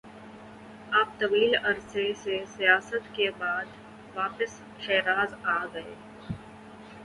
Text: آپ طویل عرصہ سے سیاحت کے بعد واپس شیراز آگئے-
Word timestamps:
آپ 0.91 1.19
طویل 1.19 1.55
عرصہ 1.63 2.05
سے 2.23 2.43
سیاحت 2.55 3.15
کے 3.15 3.29
بعد 3.37 3.65
واپس 4.15 4.59
شیراز 4.79 5.33
آگئے- 5.51 5.95